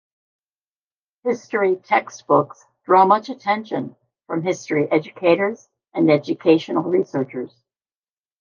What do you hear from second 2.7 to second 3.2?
draw